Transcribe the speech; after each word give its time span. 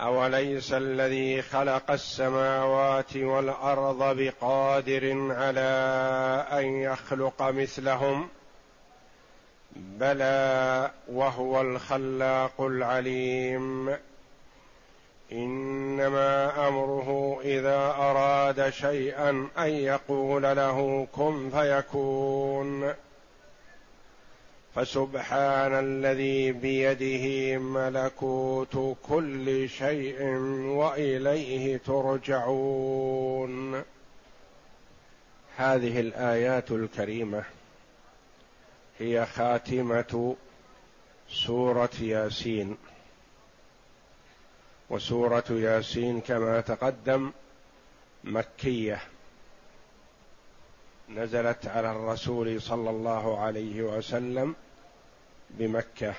أوليس 0.00 0.72
الذي 0.72 1.42
خلق 1.42 1.90
السماوات 1.90 3.16
والأرض 3.16 4.16
بقادر 4.18 5.32
على 5.32 5.70
أن 6.52 6.64
يخلق 6.64 7.42
مثلهم؟ 7.42 8.28
بلى 9.76 10.90
وهو 11.08 11.60
الخلاق 11.60 12.60
العليم. 12.60 13.96
إنما 15.32 16.68
أمره 16.68 17.40
إذا 17.44 17.94
أراد 17.98 18.70
شيئا 18.70 19.48
أن 19.58 19.68
يقول 19.68 20.42
له 20.42 21.06
كن 21.12 21.50
فيكون. 21.50 22.94
فسبحان 24.74 25.72
الذي 25.72 26.52
بيده 26.52 27.58
ملكوت 27.58 28.96
كل 29.08 29.68
شيء 29.68 30.22
وإليه 30.62 31.76
ترجعون. 31.76 33.82
هذه 35.56 36.00
الآيات 36.00 36.70
الكريمة 36.70 37.44
هي 38.98 39.26
خاتمة 39.26 40.36
سورة 41.30 41.90
ياسين. 42.00 42.76
وسورة 44.90 45.44
ياسين 45.50 46.20
كما 46.20 46.60
تقدم 46.60 47.32
مكية. 48.24 49.00
نزلت 51.08 51.66
على 51.66 51.90
الرسول 51.90 52.62
صلى 52.62 52.90
الله 52.90 53.40
عليه 53.40 53.82
وسلم 53.82 54.54
بمكة. 55.50 56.14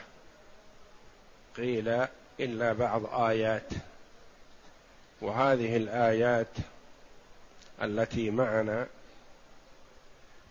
قيل 1.58 2.08
إلا 2.40 2.74
بعض 2.74 3.06
آيات. 3.06 3.70
وهذه 5.22 5.78
الآيات 5.78 6.58
التي 7.82 8.30
معنا 8.30 8.88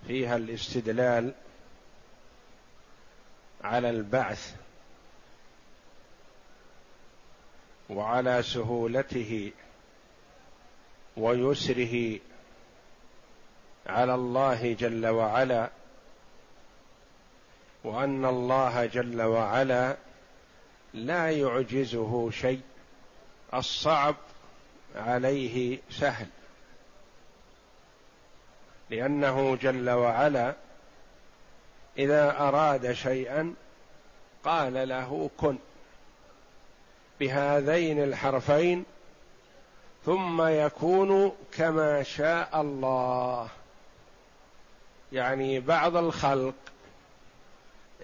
فيها 0.06 0.36
الاستدلال 0.36 1.34
على 3.64 3.90
البعث 3.90 4.54
وعلى 7.90 8.42
سهولته 8.42 9.52
ويسره 11.16 12.18
على 13.86 14.14
الله 14.14 14.72
جل 14.72 15.06
وعلا 15.06 15.70
وأن 17.84 18.24
الله 18.24 18.86
جل 18.86 19.22
وعلا 19.22 19.96
لا 20.94 21.30
يعجزه 21.30 22.30
شيء 22.30 22.60
الصعب 23.54 24.14
عليه 24.96 25.78
سهل. 25.90 26.26
لأنه 28.90 29.56
جل 29.56 29.90
وعلا 29.90 30.54
إذا 31.98 32.38
أراد 32.38 32.92
شيئا 32.92 33.54
قال 34.44 34.88
له 34.88 35.30
كن 35.38 35.58
بهذين 37.20 38.02
الحرفين 38.02 38.84
ثم 40.06 40.42
يكون 40.42 41.32
كما 41.52 42.02
شاء 42.02 42.60
الله. 42.60 43.48
يعني 45.12 45.60
بعض 45.60 45.96
الخلق 45.96 46.54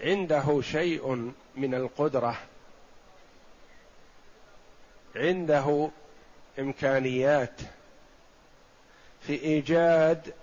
عنده 0.01 0.61
شيء 0.61 1.31
من 1.55 1.75
القدرة 1.75 2.37
عنده 5.15 5.89
إمكانيات 6.59 7.61
في 9.21 9.33
إيجاد 9.33 10.33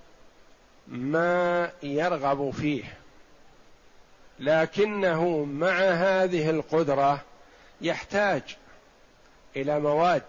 ما 0.88 1.70
يرغب 1.82 2.50
فيه 2.50 2.84
لكنه 4.38 5.44
مع 5.44 5.78
هذه 5.78 6.50
القدرة 6.50 7.20
يحتاج 7.80 8.42
إلى 9.56 9.80
مواد 9.80 10.22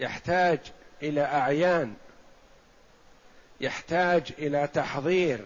يحتاج 0.00 0.58
إلى 1.02 1.24
أعيان. 1.24 1.94
يحتاج 3.60 4.32
إلى 4.38 4.66
تحضير 4.66 5.44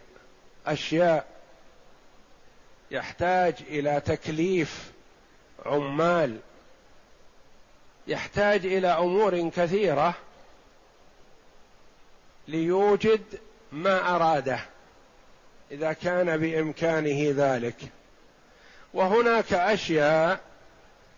أشياء 0.67 1.27
يحتاج 2.91 3.55
إلى 3.69 4.01
تكليف 4.01 4.93
عمال 5.67 6.39
يحتاج 8.07 8.67
إلى 8.67 8.89
أمور 8.89 9.49
كثيرة 9.49 10.15
ليوجد 12.49 13.23
ما 13.73 14.17
أراده 14.17 14.61
إذا 15.71 15.93
كان 15.93 16.37
بإمكانه 16.37 17.35
ذلك. 17.37 17.77
وهناك 18.95 19.53
أشياء 19.53 20.41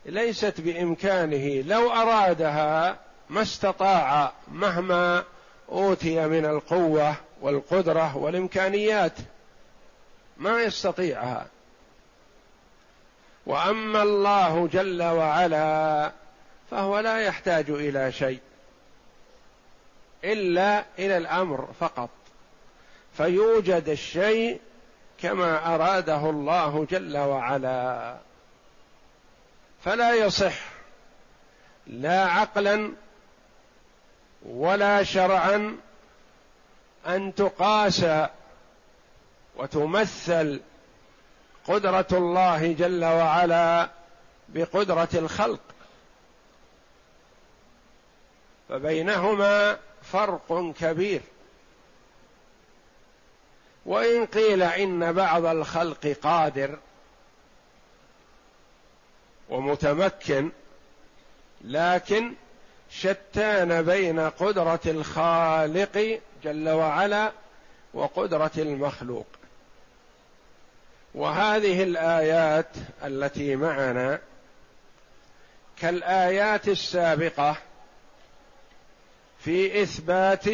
ليست 0.07 0.61
بإمكانه 0.61 1.63
لو 1.63 1.91
أرادها 1.91 2.99
ما 3.31 3.43
استطاع 3.43 4.33
مهما 4.49 5.25
أوتي 5.69 6.27
من 6.27 6.45
القوة 6.45 7.17
والقدرة 7.41 8.17
والإمكانيات. 8.17 9.13
ما 10.37 10.63
يستطيعها. 10.63 11.47
وأما 13.47 14.03
الله 14.03 14.69
جل 14.73 15.03
وعلا 15.03 16.13
فهو 16.71 16.99
لا 16.99 17.21
يحتاج 17.21 17.71
إلى 17.71 18.13
شيء 18.13 18.41
إلا 20.25 20.85
إلى 20.99 21.17
الأمر 21.17 21.69
فقط. 21.81 22.11
فيوجد 23.17 23.89
الشيء 23.89 24.61
كما 25.19 25.75
أراده 25.75 26.31
الله 26.31 26.87
جل 26.91 27.17
وعلا. 27.17 28.17
فلا 29.85 30.15
يصح 30.15 30.59
لا 31.87 32.25
عقلا 32.25 32.93
ولا 34.49 35.03
شرعا 35.03 35.77
أن 37.07 37.35
تقاس 37.35 38.07
وتمثل 39.57 40.61
قدرة 41.67 42.07
الله 42.13 42.73
جل 42.73 43.05
وعلا 43.05 43.89
بقدرة 44.49 45.09
الخلق. 45.15 45.61
فبينهما 48.69 49.79
فرق 50.03 50.73
كبير. 50.81 51.21
وإن 53.87 54.27
قيل 54.27 54.63
إن 54.63 55.13
بعض 55.13 55.45
الخلق 55.45 56.07
قادر 56.23 56.79
ومتمكن 59.49 60.51
لكن 61.61 62.35
شتان 62.91 63.83
بين 63.83 64.21
قدرة 64.21 64.81
الخالق 64.87 66.21
جل 66.45 66.69
وعلا 66.69 67.33
وقدرة 67.95 68.51
المخلوق. 68.59 69.27
وهذه 71.15 71.83
الآيات 71.83 72.69
التي 73.05 73.57
معنا 73.57 74.19
كالآيات 75.81 76.69
السابقة 76.69 77.57
في 79.39 79.83
إثبات 79.83 80.45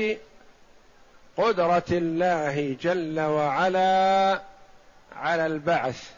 قدرة 1.36 1.84
الله 1.90 2.76
جل 2.82 3.20
وعلا 3.20 4.42
على 5.16 5.46
البعث 5.46 6.10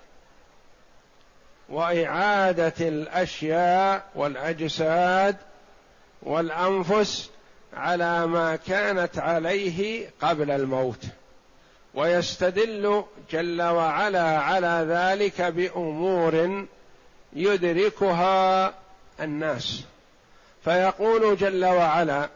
وإعادة 1.69 2.72
الأشياء 2.81 4.05
والأجساد 4.14 5.37
والأنفس 6.25 7.31
على 7.75 8.26
ما 8.26 8.56
كانت 8.56 9.19
عليه 9.19 10.11
قبل 10.21 10.50
الموت 10.50 11.05
ويستدل 11.94 13.05
جل 13.31 13.62
وعلا 13.62 14.38
على 14.38 14.87
ذلك 14.88 15.43
بأمور 15.43 16.67
يدركها 17.32 18.75
الناس. 19.21 19.85
فيقول 20.65 21.37
جل 21.37 21.65
وعلا 21.65 22.29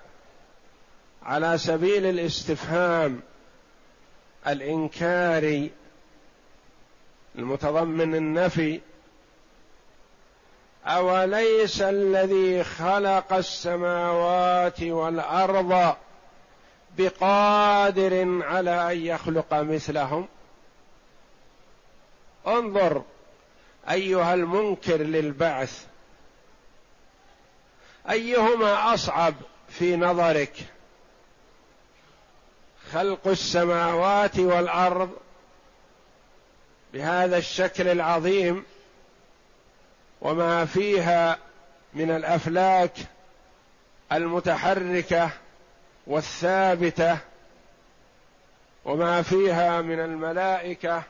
على 1.23 1.59
سبيل 1.59 2.07
الاستفهام 2.07 3.21
الإنكاري 4.47 5.71
المتضمن 7.39 8.15
النفي 8.15 8.81
أوليس 10.89 11.83
الذي 11.83 12.65
خلق 12.65 13.33
السماوات 13.33 14.83
والأرض 14.83 15.97
بقادر 16.99 18.43
على 18.43 18.93
أن 18.93 19.07
يخلق 19.07 19.55
مثلهم؟ 19.55 20.29
انظر 22.47 23.03
أيها 23.91 24.35
المنكر 24.35 24.97
للبعث. 24.97 25.87
أيهما 28.11 28.95
أصعب 28.95 29.35
في 29.69 29.97
نظرك؟ 29.97 30.53
خلق 32.93 33.27
السماوات 33.27 34.39
والأرض 34.39 35.11
بهذا 36.93 37.39
الشكل 37.39 37.89
العظيم 37.89 38.65
وما 40.21 40.65
فيها 40.65 41.39
من 41.95 42.11
الأفلاك 42.11 42.93
المتحركة 44.13 45.31
والثابتة 46.07 47.19
وما 48.85 49.23
فيها 49.23 49.81
من 49.81 50.01
الملائكة 50.01 51.03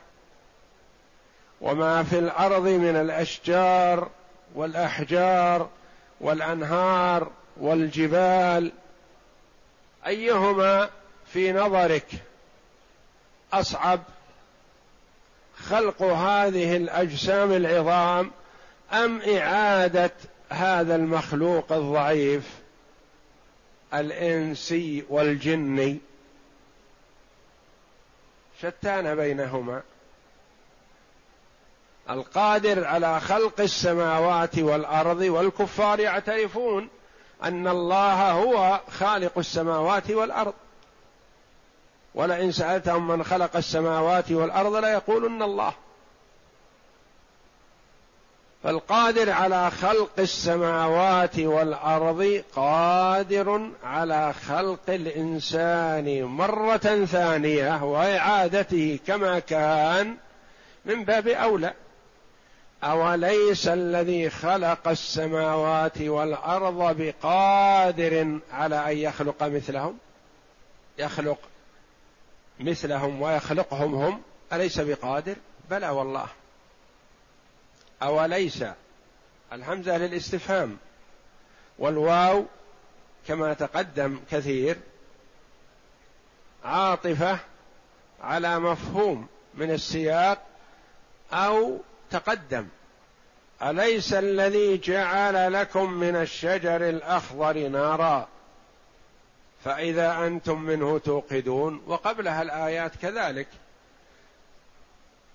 وما 1.61 2.03
في 2.03 2.19
الأرض 2.19 2.67
من 2.67 2.95
الأشجار 2.95 4.09
والأحجار 4.55 5.69
والأنهار 6.21 7.31
والجبال. 7.57 8.71
أيهما 10.07 10.89
في 11.33 11.53
نظرك 11.53 12.07
أصعب 13.53 13.99
خلق 15.57 16.01
هذه 16.03 16.77
الأجسام 16.77 17.51
العظام 17.51 18.31
أم 18.91 19.21
إعادة 19.21 20.11
هذا 20.49 20.95
المخلوق 20.95 21.71
الضعيف 21.71 22.59
الإنسي 23.93 25.05
والجني؟ 25.09 25.99
شتان 28.61 29.15
بينهما. 29.15 29.81
القادر 32.09 32.85
على 32.85 33.19
خلق 33.19 33.61
السماوات 33.61 34.59
والأرض 34.59 35.21
والكفار 35.21 35.99
يعترفون 35.99 36.89
أن 37.43 37.67
الله 37.67 38.31
هو 38.31 38.81
خالق 38.91 39.37
السماوات 39.37 40.11
والأرض. 40.11 40.53
ولئن 42.15 42.51
سألتهم 42.51 43.07
من 43.07 43.23
خلق 43.23 43.55
السماوات 43.55 44.31
والأرض 44.31 44.75
ليقولن 44.75 45.41
الله. 45.43 45.73
فالقادر 48.63 49.29
على 49.31 49.71
خلق 49.71 50.11
السماوات 50.19 51.39
والأرض 51.39 52.43
قادر 52.55 53.69
على 53.83 54.33
خلق 54.33 54.89
الإنسان 54.89 56.23
مرة 56.23 57.05
ثانية 57.05 57.83
وإعادته 57.83 58.99
كما 59.07 59.39
كان 59.39 60.17
من 60.85 61.03
باب 61.03 61.27
أولى. 61.27 61.73
أوليس 62.83 63.67
الذي 63.67 64.29
خلق 64.29 64.87
السماوات 64.87 66.01
والأرض 66.01 67.01
بقادر 67.01 68.39
على 68.51 68.91
أن 68.91 68.97
يخلق 68.97 69.43
مثلهم؟ 69.43 69.97
يخلق 70.97 71.39
مثلهم 72.59 73.21
ويخلقهم 73.21 73.95
هم 73.95 74.21
أليس 74.53 74.79
بقادر؟ 74.79 75.35
بلى 75.69 75.89
والله. 75.89 76.25
أوليس 78.03 78.63
الهمزه 79.53 79.97
للاستفهام 79.97 80.77
والواو 81.79 82.45
كما 83.27 83.53
تقدم 83.53 84.19
كثير 84.31 84.77
عاطفة 86.65 87.39
على 88.21 88.59
مفهوم 88.59 89.27
من 89.53 89.71
السياق 89.71 90.41
أو 91.33 91.77
تقدم 92.11 92.67
أليس 93.63 94.13
الذي 94.13 94.77
جعل 94.77 95.53
لكم 95.53 95.93
من 95.93 96.15
الشجر 96.15 96.89
الأخضر 96.89 97.67
نارا 97.67 98.27
فإذا 99.63 100.27
أنتم 100.27 100.61
منه 100.61 100.97
توقدون 100.97 101.83
وقبلها 101.87 102.41
الآيات 102.41 102.95
كذلك 102.95 103.47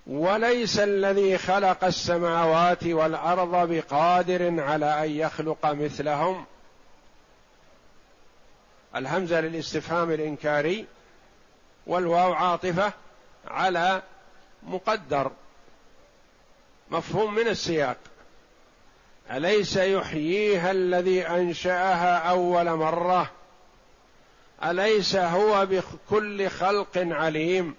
وليس 0.06 0.78
الذي 0.78 1.38
خلق 1.38 1.84
السماوات 1.84 2.84
والأرض 2.84 3.70
بقادر 3.70 4.60
على 4.60 5.04
أن 5.04 5.10
يخلق 5.10 5.66
مثلهم. 5.66 6.44
الهمزة 8.96 9.40
للاستفهام 9.40 10.10
الإنكاري 10.10 10.86
والواو 11.86 12.32
عاطفة 12.32 12.92
على 13.48 14.02
مقدر 14.62 15.32
مفهوم 16.90 17.34
من 17.34 17.48
السياق. 17.48 17.96
أليس 19.30 19.76
يحييها 19.76 20.70
الذي 20.70 21.26
أنشأها 21.26 22.18
أول 22.18 22.70
مرة؟ 22.70 23.30
أليس 24.64 25.16
هو 25.16 25.66
بكل 25.66 26.48
خلق 26.48 26.90
عليم؟ 26.96 27.74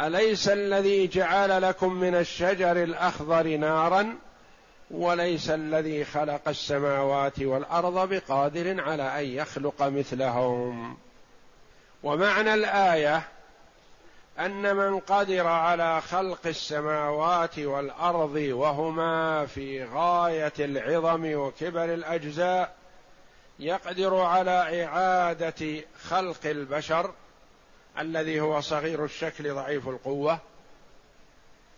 أليس 0.00 0.48
الذي 0.48 1.06
جعل 1.06 1.62
لكم 1.62 1.92
من 1.92 2.14
الشجر 2.14 2.82
الأخضر 2.82 3.56
نارا؟ 3.56 4.14
وليس 4.90 5.50
الذي 5.50 6.04
خلق 6.04 6.48
السماوات 6.48 7.40
والأرض 7.40 8.08
بقادر 8.08 8.80
على 8.80 9.20
أن 9.20 9.24
يخلق 9.24 9.82
مثلهم. 9.82 10.96
ومعنى 12.02 12.54
الآية 12.54 13.22
أن 14.38 14.76
من 14.76 15.00
قدر 15.00 15.46
على 15.46 16.00
خلق 16.00 16.46
السماوات 16.46 17.58
والأرض 17.58 18.34
وهما 18.36 19.46
في 19.46 19.84
غاية 19.84 20.52
العظم 20.58 21.34
وكبر 21.34 21.84
الأجزاء 21.84 22.74
يقدر 23.58 24.16
على 24.16 24.84
إعادة 24.84 25.84
خلق 26.08 26.46
البشر 26.46 27.10
الذي 27.98 28.40
هو 28.40 28.60
صغير 28.60 29.04
الشكل 29.04 29.54
ضعيف 29.54 29.88
القوة 29.88 30.38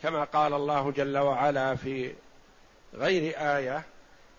كما 0.02 0.24
قال 0.24 0.54
الله 0.54 0.90
جل 0.90 1.18
وعلا 1.18 1.76
في 1.76 2.14
غير 2.94 3.34
آية 3.36 3.82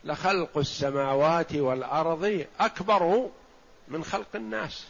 لخلق 0.04 0.58
السماوات 0.58 1.56
والأرض 1.56 2.46
أكبر 2.60 3.30
من 3.88 4.04
خلق 4.04 4.28
الناس. 4.36 4.88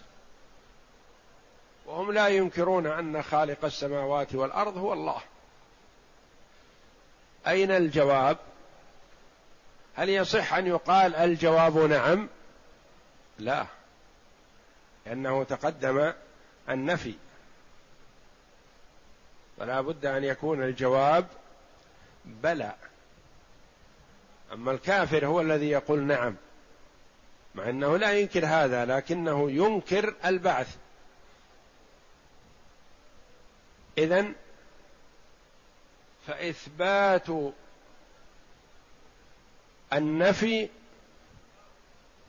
وهم 1.86 2.12
لا 2.12 2.28
ينكرون 2.28 2.88
أن 2.88 3.24
خالق 3.24 3.66
السماوات 3.66 4.36
والأرض 4.36 4.78
هو 4.78 4.94
الله. 4.94 5.22
أين 7.48 7.72
الجواب؟ 7.72 8.38
هل 9.96 10.10
يصح 10.10 10.54
أن 10.54 10.68
يقال 10.68 11.16
الجواب 11.16 11.78
نعم؟ 11.78 12.30
لا 13.40 13.66
لأنه 15.06 15.44
تقدم 15.44 16.14
النفي. 16.70 17.14
فلا 19.58 19.82
بد 19.82 20.06
أن 20.06 20.24
يكون 20.24 20.64
الجواب 20.64 21.28
بلى. 22.26 22.76
أما 24.54 24.72
الكافر 24.72 25.26
هو 25.26 25.42
الذي 25.42 25.70
يقول 25.70 26.04
نعم 26.04 26.36
مع 27.56 27.70
أنه 27.70 27.98
لا 27.98 28.20
ينكر 28.20 28.46
هذا 28.46 28.86
لكنه 28.86 29.52
ينكر 29.52 30.16
البعث. 30.26 30.78
إذن 33.98 34.36
فإثبات 36.28 37.28
النفي 39.94 40.70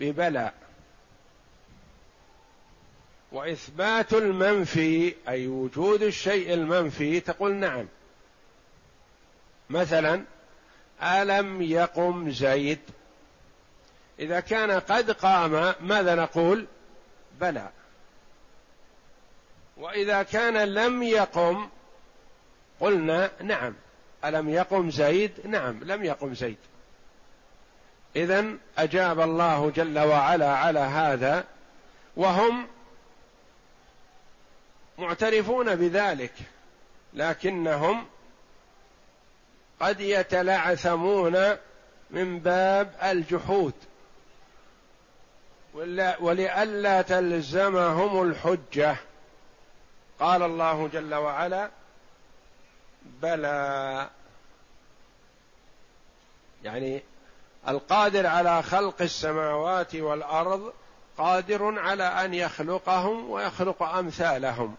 ببلى. 0.00 0.52
وإثبات 3.32 4.12
المنفي 4.12 5.14
أي 5.28 5.46
وجود 5.46 6.02
الشيء 6.02 6.54
المنفي 6.54 7.20
تقول 7.20 7.54
نعم. 7.54 7.88
مثلا 9.70 10.24
ألم 11.02 11.62
يقم 11.62 12.30
زيد؟ 12.30 12.78
إذا 14.18 14.40
كان 14.40 14.70
قد 14.70 15.10
قام 15.10 15.74
ماذا 15.80 16.14
نقول؟ 16.14 16.66
بلى. 17.40 17.68
وإذا 19.76 20.22
كان 20.22 20.56
لم 20.68 21.02
يقم 21.02 21.68
قلنا 22.80 23.30
نعم. 23.40 23.74
ألم 24.24 24.48
يقم 24.48 24.90
زيد؟ 24.90 25.32
نعم 25.46 25.84
لم 25.84 26.04
يقم 26.04 26.34
زيد. 26.34 26.58
اذا 28.16 28.56
أجاب 28.78 29.20
الله 29.20 29.70
جل 29.70 29.98
وعلا 29.98 30.56
على 30.56 30.80
هذا 30.80 31.44
وهم 32.16 32.66
معترفون 34.98 35.74
بذلك 35.74 36.32
لكنهم 37.14 38.06
قد 39.80 40.00
يتلعثمون 40.00 41.56
من 42.10 42.38
باب 42.38 42.94
الجحود. 43.02 43.72
ولئلا 46.20 47.02
تلزمهم 47.02 48.22
الحجة. 48.22 48.96
قال 50.20 50.42
الله 50.42 50.88
جل 50.88 51.14
وعلا 51.14 51.70
بلى. 53.02 54.08
يعني 56.64 57.02
القادر 57.68 58.26
على 58.26 58.62
خلق 58.62 59.02
السماوات 59.02 59.94
والأرض 59.94 60.72
قادر 61.18 61.78
على 61.78 62.04
أن 62.04 62.34
يخلقهم 62.34 63.30
ويخلق 63.30 63.82
أمثالهم. 63.82 64.76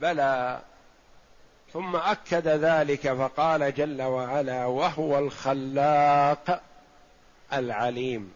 بلى. 0.00 0.60
ثم 1.72 1.96
أكد 1.96 2.48
ذلك 2.48 3.12
فقال 3.12 3.74
جل 3.74 4.02
وعلا 4.02 4.64
وهو 4.64 5.18
الخلاق 5.18 6.62
العليم. 7.52 8.34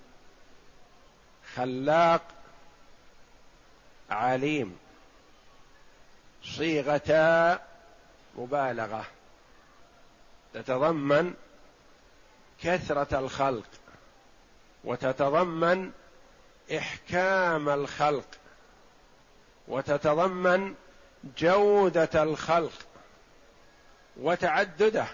خلاق 1.55 2.23
عليم. 4.11 4.79
صيغتا 6.45 7.59
مبالغة. 8.39 9.05
تتضمن 10.55 11.35
كثرة 12.63 13.19
الخلق. 13.19 13.69
وتتضمن 14.85 15.93
إحكام 16.77 17.69
الخلق 17.69 18.27
وتتضمن 19.69 20.75
جودة 21.39 22.23
الخلق 22.23 22.73
وتعدده. 24.17 25.07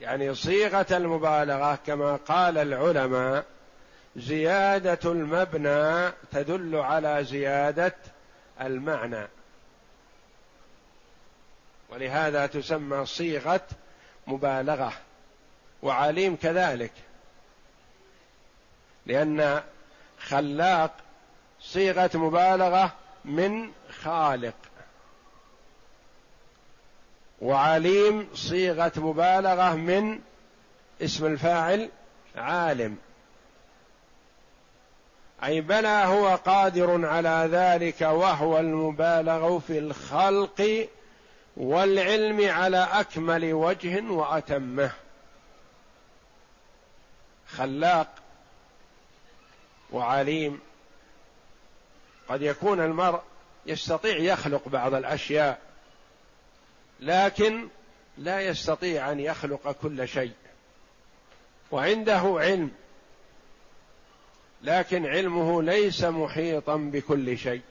يعني 0.00 0.34
صيغة 0.34 0.86
المبالغة 0.90 1.78
كما 1.86 2.16
قال 2.16 2.58
العلماء 2.58 3.44
زيادة 4.16 5.12
المبنى 5.12 6.12
تدل 6.32 6.76
على 6.76 7.24
زيادة 7.24 7.94
المعنى. 8.60 9.28
ولهذا 11.88 12.46
تسمى 12.46 13.06
صيغة 13.06 13.66
مبالغة 14.26 14.92
وعليم 15.82 16.36
كذلك. 16.36 16.92
لأن 19.06 19.62
خلاق 20.18 20.94
صيغة 21.60 22.10
مبالغة 22.14 22.92
من 23.24 23.70
خالق. 24.02 24.54
وعليم 27.40 28.28
صيغة 28.34 28.92
مبالغة 28.96 29.74
من 29.74 30.20
اسم 31.02 31.26
الفاعل 31.26 31.90
عالم. 32.36 32.96
أي 35.44 35.60
بلى 35.60 35.88
هو 35.88 36.36
قادر 36.36 37.06
على 37.06 37.48
ذلك 37.52 38.00
وهو 38.00 38.58
المبالغ 38.58 39.58
في 39.58 39.78
الخلق 39.78 40.88
والعلم 41.56 42.48
على 42.48 42.88
أكمل 42.92 43.52
وجه 43.52 44.02
وأتمه. 44.12 44.90
خلاق 47.48 48.19
وعليم. 49.92 50.60
قد 52.28 52.42
يكون 52.42 52.80
المرء 52.80 53.20
يستطيع 53.66 54.16
يخلق 54.16 54.68
بعض 54.68 54.94
الأشياء 54.94 55.60
لكن 57.00 57.68
لا 58.18 58.40
يستطيع 58.40 59.12
أن 59.12 59.20
يخلق 59.20 59.72
كل 59.72 60.08
شيء. 60.08 60.32
وعنده 61.70 62.36
علم 62.36 62.70
لكن 64.62 65.06
علمه 65.06 65.62
ليس 65.62 66.04
محيطا 66.04 66.76
بكل 66.76 67.38
شيء. 67.38 67.62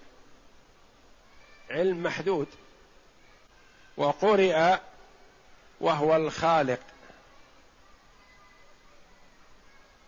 علم 1.69 2.03
محدود. 2.03 2.47
وقرئ 3.97 4.77
وهو 5.81 6.15
الخالق. 6.15 6.79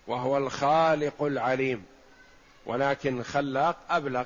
وهو 0.07 0.37
الخالق 0.37 1.23
العليم. 1.23 1.90
ولكن 2.65 3.23
خلاق 3.23 3.77
أبلغ. 3.89 4.25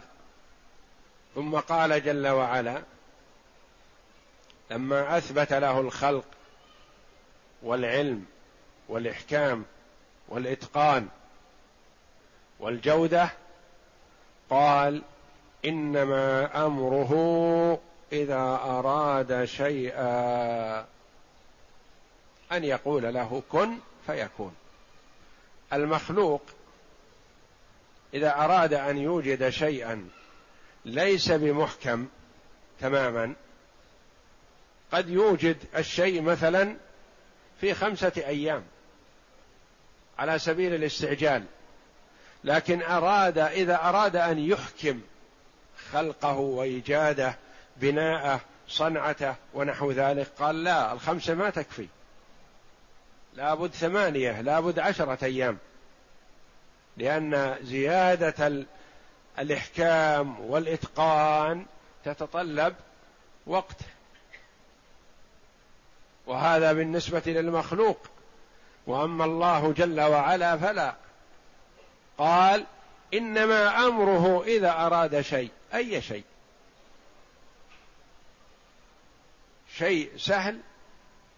ثم 1.36 1.56
قال 1.56 2.04
جل 2.04 2.27
وعلا 2.27 2.82
لما 4.72 5.18
أثبت 5.18 5.54
له 5.54 5.80
الخلق 5.80 6.25
والعلم 7.63 8.25
والإحكام 8.89 9.65
والإتقان 10.27 11.08
والجودة 12.60 13.30
قال 14.50 15.01
إنما 15.65 16.65
أمره 16.65 17.12
إذا 18.12 18.60
أراد 18.63 19.46
شيئا 19.46 20.80
أن 22.51 22.63
يقول 22.63 23.13
له 23.13 23.44
كن 23.51 23.77
فيكون. 24.06 24.56
المخلوق 25.74 26.42
إذا 28.15 28.36
أراد 28.36 28.74
أن 28.74 28.98
يوجد 28.98 29.50
شيئا 29.50 30.10
ليس 30.86 31.31
بمحكم 31.31 32.07
تماما 32.81 33.34
قد 34.91 35.10
يوجد 35.10 35.57
الشيء 35.77 36.22
مثلا 36.22 36.75
في 37.62 37.74
خمسة 37.74 38.12
أيام 38.17 38.63
على 40.19 40.39
سبيل 40.39 40.74
الاستعجال 40.74 41.43
لكن 42.43 42.81
أراد 42.81 43.38
إذا 43.38 43.75
أراد 43.75 44.15
أن 44.15 44.39
يحكم 44.39 45.01
خلقه 45.91 46.38
وإيجاده 46.38 47.38
بناءه 47.77 48.41
صنعته 48.67 49.36
ونحو 49.53 49.91
ذلك 49.91 50.27
قال 50.39 50.63
لا 50.63 50.93
الخمسة 50.93 51.34
ما 51.34 51.50
تكفي. 51.50 51.88
لابد 53.34 53.72
ثمانية 53.72 54.41
لابد 54.41 54.79
عشرة 54.79 55.25
أيام. 55.25 55.57
لأن 56.97 57.57
زيادة 57.61 58.65
الإحكام 59.39 60.39
والإتقان 60.39 61.65
تتطلب 62.05 62.75
وقت. 63.47 63.77
وهذا 66.25 66.73
بالنسبة 66.73 67.21
للمخلوق. 67.25 67.99
وأما 68.87 69.25
الله 69.25 69.73
جل 69.73 70.01
وعلا 70.01 70.57
فلا. 70.57 70.95
قال 72.17 72.65
إنما 73.13 73.87
أمره 73.87 74.43
إذا 74.43 74.71
أراد 74.71 75.21
شيء. 75.21 75.51
أي 75.73 76.01
شيء؟ 76.01 76.23
شيء 79.77 80.11
سهل 80.17 80.59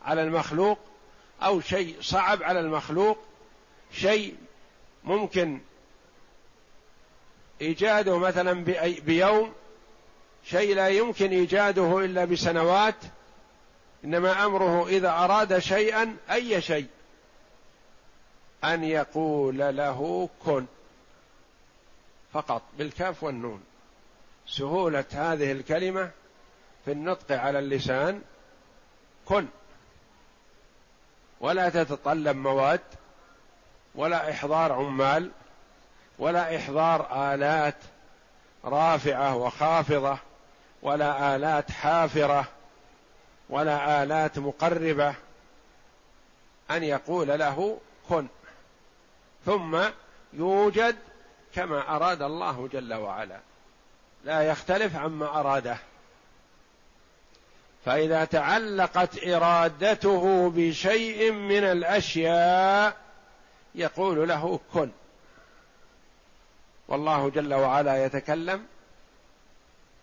على 0.01 0.21
المخلوق 0.23 0.79
أو 1.43 1.61
شيء 1.61 1.97
صعب 2.01 2.43
على 2.43 2.59
المخلوق. 2.59 3.17
شيء 3.91 4.37
ممكن 5.04 5.60
إيجاده 7.62 8.18
مثلا 8.18 8.63
بيوم 9.06 9.54
شيء 10.46 10.75
لا 10.75 10.88
يمكن 10.88 11.30
إيجاده 11.30 12.00
إلا 12.06 12.25
بسنوات 12.25 12.96
إنما 14.04 14.46
أمره 14.46 14.88
إذا 14.88 15.10
أراد 15.10 15.60
شيئا 15.60 16.18
أي 16.32 16.62
شيء؟ 16.62 16.88
أن 18.63 18.84
يقول 18.84 19.58
له 19.58 20.30
كن. 20.46 20.66
فقط 22.34 22.62
بالكاف 22.77 23.24
والنون. 23.24 23.63
سهولة 24.48 25.06
هذه 25.12 25.51
الكلمة 25.51 26.12
في 26.86 26.92
النطق 26.92 27.39
على 27.39 27.60
اللسان 27.60 28.22
كن. 29.25 29.48
ولا 31.39 31.70
تتطلب 31.70 32.38
مواد. 32.38 32.82
ولا 33.98 34.32
إحضار 34.32 34.74
عمال 34.74 35.32
ولا 36.20 36.58
إحضار 36.58 37.34
آلات 37.34 37.75
رافعة 38.66 39.36
وخافضة 39.36 40.18
ولا 40.82 41.36
آلات 41.36 41.72
حافرة 41.72 42.46
ولا 43.50 44.04
آلات 44.04 44.39
مقربة 44.39 45.16
أن 46.72 46.84
يقول 46.84 47.27
له 47.27 47.77
كن. 48.10 48.27
ثم 49.46 49.80
يوجد 50.34 50.96
كما 51.56 51.96
أراد 51.96 52.22
الله 52.22 52.70
جل 52.74 52.94
وعلا. 52.94 53.39
لا 54.24 54.42
يختلف 54.42 54.96
عما 54.96 55.39
أراده. 55.39 55.77
فإذا 57.86 58.25
تعلقت 58.25 59.27
إرادته 59.27 60.50
بشيء 60.56 61.32
من 61.32 61.63
الأشياء 61.63 63.06
يقول 63.77 64.27
له 64.27 64.60
كن. 64.74 64.89
والله 66.88 67.29
جل 67.29 67.53
وعلا 67.53 68.05
يتكلم 68.05 68.65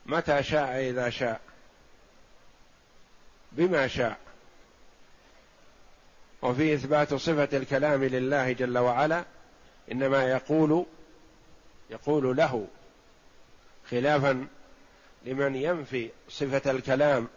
متى 0.07 0.43
شاء 0.43 0.81
إذا 0.81 1.11
شاء. 1.11 1.41
بما 3.53 3.89
شاء. 3.89 4.19
وفي 6.43 6.75
إثبات 6.75 7.15
صفة 7.15 7.49
الكلام 7.53 8.05
لله 8.05 8.53
جل 8.53 8.79
وعلا 8.79 9.25
إنما 9.93 10.25
يقول 10.25 10.87
يقول 11.91 12.37
له 12.37 12.67
خلافا 13.91 14.47
لمن 15.25 15.57
ينفي 15.57 16.11
صفة 16.29 16.71
الكلام 16.71 17.29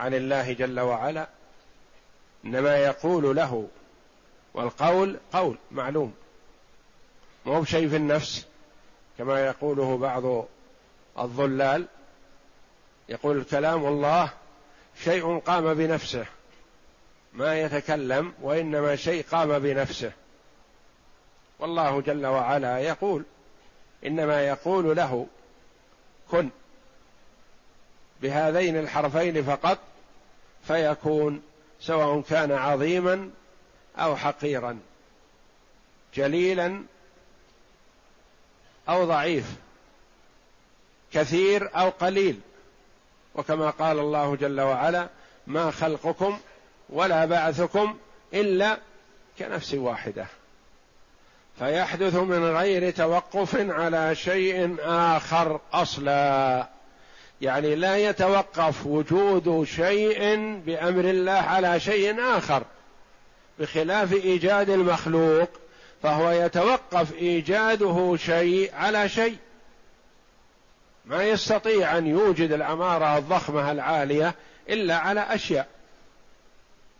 عن 0.00 0.14
الله 0.14 0.52
جل 0.52 0.80
وعلا 0.80 1.28
إنما 2.44 2.76
يقول 2.76 3.36
له 3.36 3.68
والقول 4.54 5.18
قول 5.32 5.58
معلوم. 5.70 6.14
مو 7.46 7.60
بشيء 7.60 7.88
في 7.88 7.96
النفس 7.96 8.46
كما 9.18 9.46
يقوله 9.46 9.98
بعض 9.98 10.46
الضلال. 11.18 11.86
يقول 13.08 13.44
كلام 13.44 13.86
الله 13.86 14.30
شيء 15.04 15.38
قام 15.38 15.74
بنفسه. 15.74 16.26
ما 17.32 17.60
يتكلم 17.60 18.34
وإنما 18.42 18.96
شيء 18.96 19.24
قام 19.30 19.58
بنفسه. 19.58 20.12
والله 21.58 22.00
جل 22.00 22.26
وعلا 22.26 22.78
يقول 22.78 23.24
إنما 24.06 24.46
يقول 24.48 24.96
له 24.96 25.26
كن 26.30 26.50
بهذين 28.22 28.76
الحرفين 28.76 29.44
فقط 29.44 29.78
فيكون 30.66 31.42
سواء 31.80 32.20
كان 32.20 32.52
عظيما 32.52 33.30
أو 33.98 34.16
حقيرا 34.16 34.78
جليلا 36.14 36.82
أو 38.88 39.04
ضعيف 39.04 39.44
كثير 41.12 41.70
أو 41.76 41.90
قليل. 41.90 42.40
وكما 43.34 43.70
قال 43.70 43.98
الله 43.98 44.36
جل 44.36 44.60
وعلا 44.60 45.08
ما 45.46 45.70
خلقكم 45.70 46.38
ولا 46.88 47.24
بعثكم 47.24 47.98
إلا 48.34 48.78
كنفس 49.38 49.74
واحدة. 49.74 50.26
فيحدث 51.58 52.14
من 52.14 52.44
غير 52.56 52.90
توقف 52.90 53.70
على 53.70 54.14
شيء 54.14 54.76
آخر 54.80 55.60
أصلا. 55.72 56.68
يعني 57.40 57.74
لا 57.74 57.96
يتوقف 57.96 58.86
وجود 58.86 59.64
شيء 59.64 60.36
بأمر 60.66 61.04
الله 61.04 61.32
على 61.32 61.80
شيء 61.80 62.20
آخر. 62.20 62.62
بخلاف 63.58 64.12
إيجاد 64.12 64.70
المخلوق 64.70 65.48
فهو 66.02 66.30
يتوقف 66.30 67.14
إيجاده 67.14 68.16
شيء 68.16 68.74
على 68.74 69.08
شيء. 69.08 69.36
ما 71.04 71.24
يستطيع 71.24 71.98
أن 71.98 72.06
يوجد 72.06 72.52
العماره 72.52 73.18
الضخمة 73.18 73.72
العالية 73.72 74.34
إلا 74.68 74.96
على 74.96 75.20
أشياء. 75.20 75.68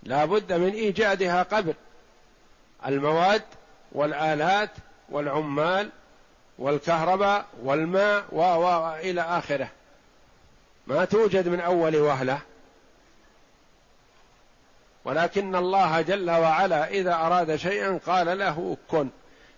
لا 0.03 0.25
بد 0.25 0.53
من 0.53 0.71
إيجادها 0.71 1.43
قبل. 1.43 1.75
المواد 2.87 3.43
والآلات 3.93 4.71
والعمال 5.09 5.91
والكهرباء 6.59 7.47
والماء 7.63 8.25
و 8.33 8.43
إلى 9.01 9.21
آخره. 9.21 9.69
ما 10.87 11.05
توجد 11.05 11.49
من 11.49 11.61
أول 11.61 11.97
وهلة. 11.97 12.39
ولكن 15.05 15.57
الله 15.57 16.01
جل 16.01 16.31
وعلا 16.31 16.89
إذا 16.89 17.15
أراد 17.15 17.57
شيئا 17.57 18.01
قال 18.07 18.39
له 18.39 18.77
كن 18.91 19.09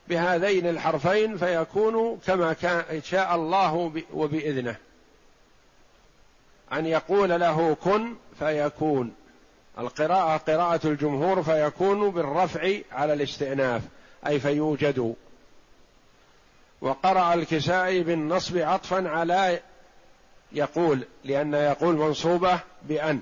بهذين 0.09 0.67
الحرفين 0.67 1.37
فيكون 1.37 2.21
كما 2.27 2.53
كان 2.53 3.03
شاء 3.03 3.35
الله 3.35 3.93
وبإذنه. 4.13 4.77
أن 6.73 6.87
يقول 6.87 7.29
له 7.29 7.75
كن 7.75 8.15
فيكون. 8.39 9.15
القراءة 9.79 10.37
قراءة 10.37 10.81
الجمهور 10.87 11.43
فيكون 11.43 12.11
بالرفع 12.11 12.79
على 12.93 13.13
الاستئناف 13.13 13.83
أي 14.27 14.41
فيوجد. 14.41 15.15
وقرأ 16.81 17.35
الكسائي 17.35 18.03
بالنصب 18.03 18.59
عطفا 18.59 19.09
على 19.09 19.61
يقول 20.53 21.07
لأن 21.25 21.55
يقول 21.55 21.97
منصوبة 21.97 22.61
بأن. 22.83 23.21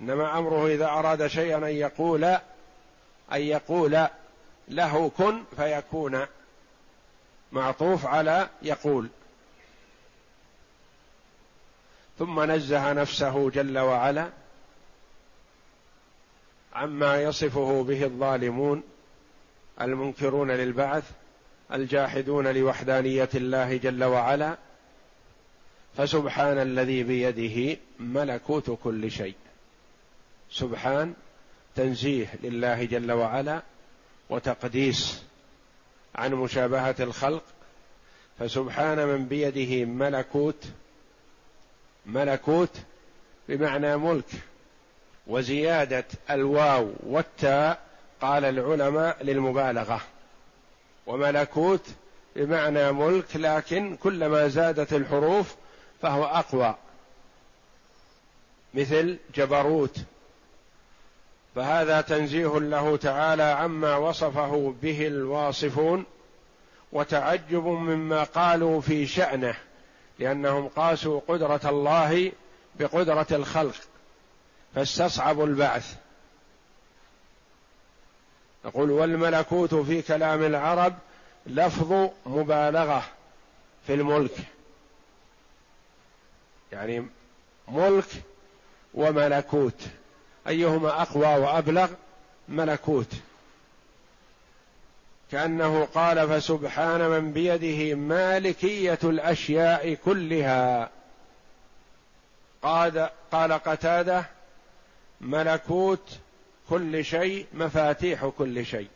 إنما 0.00 0.38
أمره 0.38 0.66
إذا 0.66 0.86
أراد 0.86 1.26
شيئا 1.26 1.56
أن 1.56 1.64
يقول 1.64 2.24
أن 3.32 3.40
يقول 3.40 4.06
له 4.68 5.10
كن 5.16 5.42
فيكون 5.56 6.26
معطوف 7.52 8.06
على 8.06 8.48
يقول. 8.62 9.08
ثم 12.18 12.50
نزه 12.50 12.92
نفسه 12.92 13.50
جل 13.50 13.78
وعلا 13.78 14.30
عما 16.74 17.22
يصفه 17.22 17.82
به 17.82 18.04
الظالمون 18.04 18.82
المنكرون 19.80 20.50
للبعث 20.50 21.10
الجاحدون 21.72 22.48
لوحدانية 22.48 23.28
الله 23.34 23.76
جل 23.76 24.04
وعلا 24.04 24.56
فسبحان 25.96 26.58
الذي 26.58 27.02
بيده 27.02 27.80
ملكوت 27.98 28.78
كل 28.84 29.10
شيء. 29.10 29.34
سبحان 30.50 31.14
تنزيه 31.76 32.34
لله 32.42 32.84
جل 32.84 33.12
وعلا 33.12 33.62
وتقديس 34.30 35.22
عن 36.14 36.34
مشابهة 36.34 36.94
الخلق. 37.00 37.42
فسبحان 38.38 39.06
من 39.06 39.26
بيده 39.26 39.84
ملكوت 39.84 40.64
ملكوت 42.06 42.70
بمعنى 43.48 43.96
ملك 43.96 44.30
وزيادة 45.26 46.04
الواو 46.30 46.92
والتاء 47.02 47.86
قال 48.20 48.44
العلماء 48.44 49.22
للمبالغة. 49.22 50.00
وملكوت 51.06 51.86
بمعنى 52.36 52.92
ملك 52.92 53.36
لكن 53.36 53.96
كلما 53.96 54.48
زادت 54.48 54.92
الحروف 54.92 55.54
فهو 56.02 56.24
أقوى. 56.24 56.74
مثل 58.74 59.18
جبروت 59.34 59.96
فهذا 61.56 62.00
تنزيه 62.00 62.58
له 62.58 62.96
تعالى 62.96 63.42
عما 63.42 63.96
وصفه 63.96 64.74
به 64.82 65.06
الواصفون 65.06 66.04
وتعجب 66.92 67.66
مما 67.66 68.24
قالوا 68.24 68.80
في 68.80 69.06
شأنه 69.06 69.56
لأنهم 70.18 70.68
قاسوا 70.68 71.20
قدرة 71.28 71.60
الله 71.64 72.32
بقدرة 72.80 73.26
الخلق 73.30 73.74
فاستصعبوا 74.74 75.46
البعث. 75.46 75.96
نقول 78.64 78.90
والملكوت 78.90 79.74
في 79.74 80.02
كلام 80.02 80.42
العرب 80.42 80.94
لفظ 81.46 82.10
مبالغة 82.26 83.04
في 83.86 83.94
الملك. 83.94 84.36
يعني 86.72 87.06
ملك 87.68 88.06
وملكوت. 88.94 89.88
أيهما 90.48 91.02
أقوى 91.02 91.26
وأبلغ 91.26 91.90
ملكوت. 92.48 93.12
كأنه 95.32 95.84
قال 95.84 96.28
فسبحان 96.28 97.00
من 97.08 97.32
بيده 97.32 97.94
مالكية 97.94 98.98
الأشياء 99.04 99.94
كلها. 99.94 100.90
قال 102.62 103.10
قال 103.32 103.52
قتادة 103.52 104.26
ملكوت 105.20 106.18
كل 106.68 107.04
شيء 107.04 107.46
مفاتيح 107.54 108.26
كل 108.38 108.66
شيء. 108.66 108.88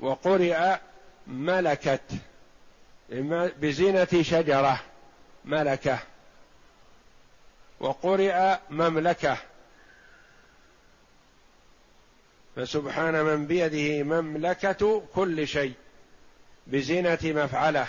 وقرئ 0.00 0.76
ملكت 1.26 2.00
بزينة 3.60 4.22
شجرة 4.22 4.80
ملكة. 5.44 5.98
وقرئ 7.80 8.56
مملكة. 8.70 9.36
فسبحان 12.56 13.24
من 13.24 13.46
بيده 13.46 14.02
مملكة 14.02 15.02
كل 15.14 15.48
شيء 15.48 15.72
بزينة 16.66 17.18
مفعله. 17.24 17.86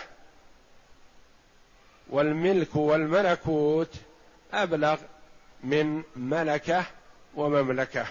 والملك 2.09 2.75
والملكوت 2.75 3.95
أبلغ 4.53 4.97
من 5.63 6.03
ملكة 6.15 6.85
ومملكة. 7.35 8.07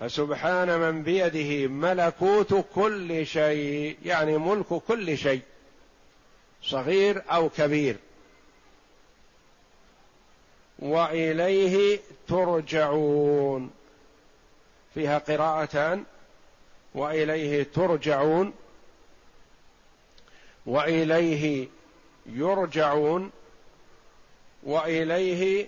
فسبحان 0.00 0.80
من 0.80 1.02
بيده 1.02 1.66
ملكوت 1.68 2.66
كل 2.74 3.26
شيء 3.26 3.98
يعني 4.04 4.38
ملك 4.38 4.66
كل 4.66 5.18
شيء 5.18 5.40
صغير 6.62 7.22
أو 7.30 7.48
كبير. 7.48 7.96
وإليه 10.78 12.00
ترجعون. 12.28 13.70
فيها 14.94 15.18
قراءتان 15.18 16.04
وإليه 16.94 17.62
ترجعون 17.62 18.52
وإليه 20.66 21.68
يرجعون 22.26 23.30
وإليه 24.62 25.66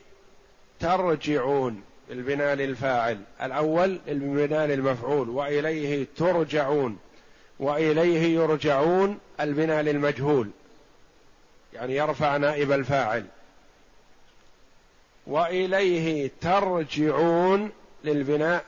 ترجعون 0.80 1.82
البناء 2.10 2.54
للفاعل 2.54 3.20
الأول 3.42 4.00
البناء 4.08 4.66
للمفعول 4.66 5.28
وإليه 5.28 6.06
ترجعون. 6.16 6.98
وإليه 7.58 8.34
يرجعون 8.34 9.18
البناء 9.40 9.82
للمجهول 9.82 10.50
يعني 11.72 11.96
يرفع 11.96 12.36
نائب 12.36 12.72
الفاعل. 12.72 13.26
وإليه 15.26 16.30
ترجعون 16.40 17.70
للبناء 18.04 18.64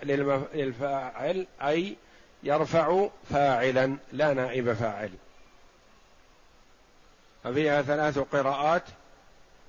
للفاعل 0.55 1.47
أي 1.63 1.97
يرفع 2.43 3.09
فاعلا 3.31 3.97
لا 4.13 4.35
نائب 4.35 4.73
فاعل. 4.73 5.11
ففيها 7.45 7.83
ثلاث 7.83 8.19
قراءات 8.19 8.83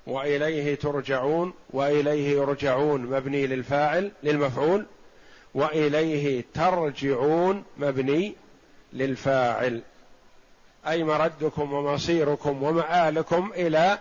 وإليه 0.06 0.74
ترجعون 0.74 1.54
وإليه 1.70 2.30
يرجعون 2.30 3.00
مبني 3.02 3.46
للفاعل 3.46 4.12
للمفعول 4.22 4.86
وإليه 5.54 6.44
ترجعون 6.54 7.64
مبني 7.76 8.34
للفاعل. 8.92 9.82
أي 10.86 11.04
مردكم 11.04 11.72
ومصيركم 11.72 12.62
ومآلكم 12.62 13.52
إلى 13.54 13.98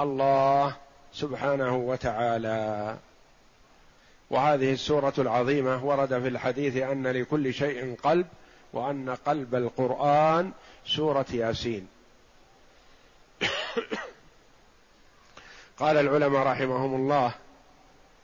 الله 0.00 0.76
سبحانه 1.12 1.76
وتعالى. 1.76 2.96
وهذه 4.30 4.72
السورة 4.72 5.14
العظيمة 5.18 5.84
ورد 5.84 6.08
في 6.08 6.28
الحديث 6.28 6.76
أن 6.76 7.06
لكل 7.06 7.54
شيء 7.54 7.96
قلب 8.02 8.26
وأن 8.72 9.10
قلب 9.10 9.54
القرآن 9.54 10.52
سورة 10.86 11.26
ياسين. 11.32 11.88
قال 15.78 15.96
العلماء 15.96 16.42
رحمهم 16.42 16.94
الله 16.94 17.34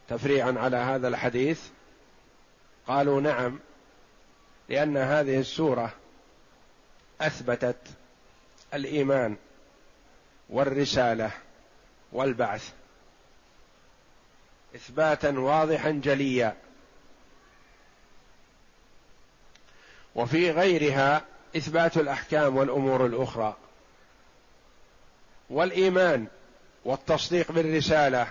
تفريعا 0.08 0.54
على 0.58 0.76
هذا 0.76 1.08
الحديث 1.08 1.60
قالوا 2.86 3.20
نعم 3.20 3.58
لأن 4.68 4.96
هذه 4.96 5.38
السورة 5.38 5.92
أثبتت 7.20 7.76
الإيمان 8.74 9.36
والرسالة 10.50 11.30
والبعث. 12.12 12.72
إثباتا 14.74 15.30
واضحا 15.30 15.90
جليا. 15.90 16.56
وفي 20.14 20.50
غيرها 20.50 21.24
إثبات 21.56 21.96
الأحكام 21.96 22.56
والأمور 22.56 23.06
الأخرى. 23.06 23.56
والإيمان 25.50 26.26
والتصديق 26.84 27.52
بالرسالة 27.52 28.26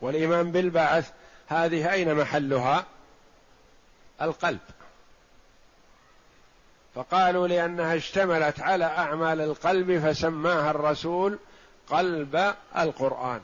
والإيمان 0.00 0.52
بالبعث 0.52 1.10
هذه 1.46 1.92
أين 1.92 2.14
محلها؟ 2.14 2.86
القلب. 4.22 4.60
فقالوا 6.94 7.48
لأنها 7.48 7.96
اشتملت 7.96 8.60
على 8.60 8.84
أعمال 8.84 9.40
القلب 9.40 9.98
فسماها 9.98 10.70
الرسول 10.70 11.38
قلب 11.88 12.54
القرآن. 12.76 13.40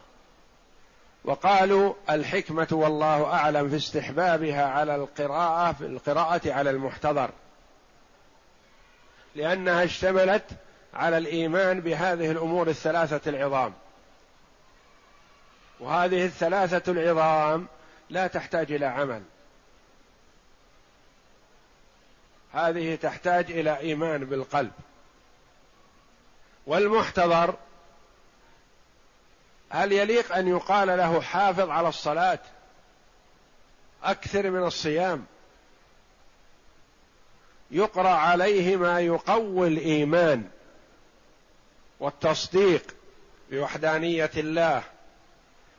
وقالوا 1.24 1.94
الحكمة 2.10 2.68
والله 2.72 3.24
أعلم 3.24 3.68
في 3.68 3.76
استحبابها 3.76 4.64
على 4.66 4.94
القراءة 4.94 5.72
في 5.72 5.86
القراءة 5.86 6.52
على 6.52 6.70
المحتضر. 6.70 7.30
لأنها 9.34 9.84
اشتملت 9.84 10.44
على 10.94 11.18
الإيمان 11.18 11.80
بهذه 11.80 12.30
الأمور 12.30 12.68
الثلاثة 12.68 13.30
العظام. 13.30 13.72
وهذه 15.80 16.24
الثلاثة 16.24 16.92
العظام 16.92 17.66
لا 18.10 18.26
تحتاج 18.26 18.72
إلى 18.72 18.86
عمل. 18.86 19.22
هذه 22.52 22.94
تحتاج 22.94 23.50
إلى 23.50 23.78
إيمان 23.78 24.24
بالقلب. 24.24 24.72
والمحتضر 26.66 27.54
هل 29.72 29.92
يليق 29.92 30.34
أن 30.34 30.48
يقال 30.48 30.88
له 30.88 31.20
حافظ 31.20 31.70
على 31.70 31.88
الصلاة 31.88 32.38
أكثر 34.04 34.50
من 34.50 34.62
الصيام؟ 34.64 35.24
يقرأ 37.70 38.08
عليه 38.08 38.76
ما 38.76 39.00
يقوي 39.00 39.68
الإيمان 39.68 40.48
والتصديق 42.00 42.94
بوحدانية 43.50 44.30
الله 44.36 44.82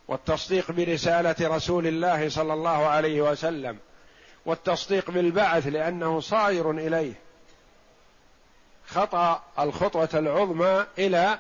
والتصديق 0.08 0.72
برسالة 0.72 1.36
رسول 1.56 1.88
الله 1.88 2.30
صلى 2.30 2.54
الله 2.54 2.86
عليه 2.88 3.22
وسلم 3.22 3.80
والتصديق 4.46 5.12
بالبعث 5.12 5.68
لأنه 5.68 6.20
صائر 6.20 6.72
إليه. 6.72 7.14
خطأ 8.88 9.44
الخطوة 9.60 10.10
العظمى 10.14 10.86
إلى 10.98 11.40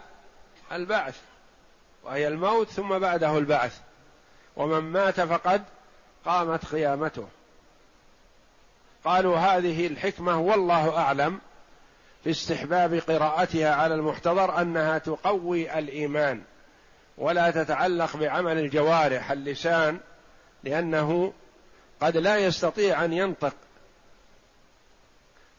البعث. 0.71 1.21
وهي 2.03 2.27
الموت 2.27 2.69
ثم 2.69 2.99
بعده 2.99 3.37
البعث. 3.37 3.79
ومن 4.55 4.79
مات 4.79 5.21
فقد 5.21 5.63
قامت 6.25 6.65
قيامته. 6.65 7.27
قالوا 9.05 9.37
هذه 9.37 9.87
الحكمة 9.87 10.39
والله 10.39 10.97
أعلم 10.97 11.39
في 12.23 12.29
استحباب 12.29 12.93
قراءتها 12.93 13.75
على 13.75 13.95
المحتضر 13.95 14.61
أنها 14.61 14.97
تقوي 14.97 15.79
الإيمان 15.79 16.41
ولا 17.17 17.51
تتعلق 17.51 18.17
بعمل 18.17 18.57
الجوارح 18.57 19.31
اللسان 19.31 19.99
لأنه 20.63 21.33
قد 22.01 22.17
لا 22.17 22.37
يستطيع 22.37 23.05
أن 23.05 23.13
ينطق 23.13 23.53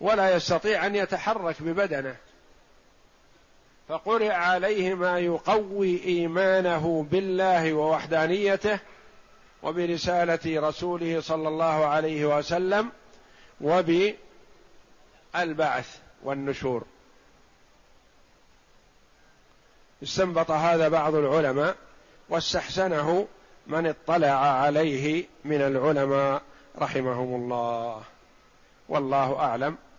ولا 0.00 0.36
يستطيع 0.36 0.86
أن 0.86 0.96
يتحرك 0.96 1.62
ببدنه. 1.62 2.16
فقرئ 3.88 4.30
عليه 4.30 4.94
ما 4.94 5.18
يقوي 5.18 6.04
إيمانه 6.04 7.06
بالله 7.10 7.72
ووحدانيته 7.72 8.78
وبرسالة 9.62 10.68
رسوله 10.68 11.20
صلى 11.20 11.48
الله 11.48 11.86
عليه 11.86 12.38
وسلم 12.38 12.90
وبالبعث 13.60 14.16
والنشور. 16.22 16.84
استنبط 20.02 20.50
هذا 20.50 20.88
بعض 20.88 21.14
العلماء 21.14 21.76
واستحسنه 22.28 23.26
من 23.66 23.86
اطلع 23.86 24.28
عليه 24.28 25.24
من 25.44 25.60
العلماء 25.60 26.42
رحمهم 26.78 27.34
الله. 27.34 28.02
والله 28.88 29.38
أعلم. 29.38 29.76